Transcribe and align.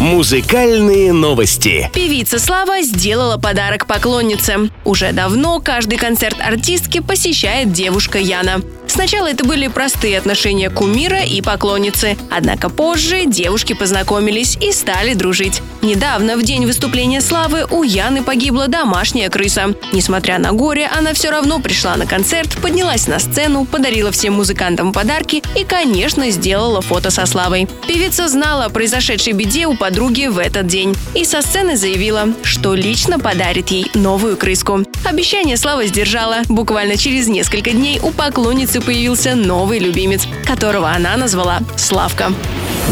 Музыкальные 0.00 1.12
новости. 1.12 1.88
Певица 1.94 2.40
Слава 2.40 2.82
сделала 2.82 3.38
подарок 3.38 3.86
поклоннице. 3.86 4.70
Уже 4.84 5.12
давно 5.12 5.60
каждый 5.60 5.98
концерт 5.98 6.36
артистки 6.40 6.98
посещает 6.98 7.72
девушка 7.72 8.18
Яна. 8.18 8.60
Сначала 8.88 9.28
это 9.28 9.44
были 9.44 9.68
простые 9.68 10.18
отношения 10.18 10.68
кумира 10.68 11.22
и 11.22 11.40
поклонницы, 11.40 12.16
однако 12.30 12.68
позже 12.68 13.24
девушки 13.26 13.72
познакомились 13.72 14.56
и 14.60 14.72
стали 14.72 15.14
дружить. 15.14 15.62
Недавно, 15.84 16.38
в 16.38 16.42
день 16.42 16.64
выступления 16.64 17.20
Славы, 17.20 17.66
у 17.70 17.82
Яны 17.82 18.22
погибла 18.22 18.68
домашняя 18.68 19.28
крыса. 19.28 19.74
Несмотря 19.92 20.38
на 20.38 20.52
горе, 20.52 20.86
она 20.90 21.12
все 21.12 21.28
равно 21.28 21.60
пришла 21.60 21.94
на 21.96 22.06
концерт, 22.06 22.56
поднялась 22.62 23.06
на 23.06 23.18
сцену, 23.18 23.66
подарила 23.66 24.10
всем 24.10 24.32
музыкантам 24.32 24.94
подарки 24.94 25.42
и, 25.54 25.62
конечно, 25.62 26.30
сделала 26.30 26.80
фото 26.80 27.10
со 27.10 27.26
Славой. 27.26 27.68
Певица 27.86 28.28
знала 28.28 28.64
о 28.64 28.70
произошедшей 28.70 29.34
беде 29.34 29.66
у 29.66 29.76
подруги 29.76 30.26
в 30.28 30.38
этот 30.38 30.66
день 30.68 30.96
и 31.14 31.22
со 31.26 31.42
сцены 31.42 31.76
заявила, 31.76 32.28
что 32.44 32.74
лично 32.74 33.18
подарит 33.18 33.68
ей 33.68 33.90
новую 33.92 34.38
крыску. 34.38 34.86
Обещание 35.04 35.58
Слава 35.58 35.84
сдержала. 35.84 36.38
Буквально 36.48 36.96
через 36.96 37.28
несколько 37.28 37.72
дней 37.72 38.00
у 38.02 38.10
поклонницы 38.10 38.80
появился 38.80 39.34
новый 39.34 39.80
любимец, 39.80 40.26
которого 40.46 40.90
она 40.90 41.18
назвала 41.18 41.58
Славка. 41.76 42.32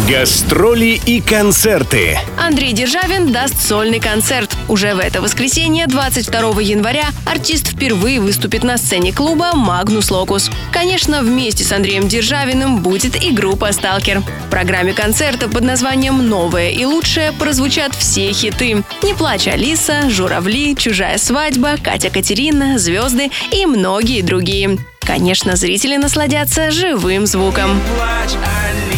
Гастроли 0.08 0.98
и 1.04 1.20
концерты. 1.20 2.18
Андрей 2.38 2.72
Державин 2.72 3.30
даст 3.30 3.60
сольный 3.60 4.00
концерт. 4.00 4.56
Уже 4.66 4.94
в 4.94 4.98
это 4.98 5.20
воскресенье, 5.20 5.86
22 5.86 6.62
января, 6.62 7.04
артист 7.26 7.68
впервые 7.68 8.18
выступит 8.18 8.64
на 8.64 8.78
сцене 8.78 9.12
клуба 9.12 9.50
«Магнус 9.54 10.10
Локус». 10.10 10.50
Конечно, 10.72 11.20
вместе 11.20 11.62
с 11.62 11.72
Андреем 11.72 12.08
Державиным 12.08 12.78
будет 12.78 13.22
и 13.22 13.32
группа 13.32 13.70
«Сталкер». 13.70 14.20
В 14.20 14.50
программе 14.50 14.94
концерта 14.94 15.46
под 15.46 15.62
названием 15.62 16.26
«Новое 16.26 16.70
и 16.70 16.86
лучшее» 16.86 17.32
прозвучат 17.32 17.94
все 17.94 18.32
хиты. 18.32 18.82
«Не 19.02 19.12
плачь, 19.12 19.46
Алиса», 19.46 20.08
«Журавли», 20.08 20.74
«Чужая 20.74 21.18
свадьба», 21.18 21.76
«Катя 21.76 22.08
Катерина», 22.08 22.78
«Звезды» 22.78 23.30
и 23.50 23.66
многие 23.66 24.22
другие. 24.22 24.78
Конечно, 25.00 25.56
зрители 25.56 25.96
насладятся 25.96 26.70
живым 26.70 27.26
звуком. 27.26 27.74
Не 27.74 27.96
плачь, 27.96 28.38
Алиса, 28.42 28.91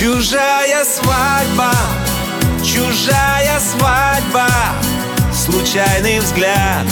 Чужая 0.00 0.82
свадьба, 0.82 1.72
чужая 2.64 3.60
свадьба, 3.60 4.48
случайный 5.30 6.20
взгляд, 6.20 6.86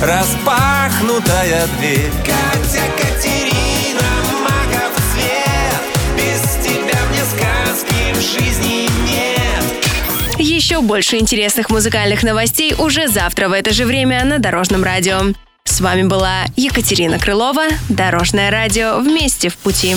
распахнутая 0.00 1.66
дверь. 1.76 2.10
Катя, 2.24 2.84
Катерина, 2.96 4.08
магов 4.40 4.94
цвет, 5.12 6.16
без 6.16 6.64
тебя 6.64 6.98
мне 7.10 7.20
сказки 7.26 8.14
в 8.14 8.22
жизни 8.22 8.88
нет. 9.10 10.38
Еще 10.38 10.80
больше 10.80 11.18
интересных 11.18 11.68
музыкальных 11.68 12.22
новостей 12.22 12.74
уже 12.78 13.08
завтра 13.08 13.50
в 13.50 13.52
это 13.52 13.74
же 13.74 13.84
время 13.84 14.24
на 14.24 14.38
Дорожном 14.38 14.84
радио. 14.84 15.34
С 15.64 15.82
вами 15.82 16.04
была 16.04 16.46
Екатерина 16.56 17.18
Крылова, 17.18 17.64
Дорожное 17.90 18.50
радио 18.50 19.00
«Вместе 19.00 19.50
в 19.50 19.58
пути». 19.58 19.96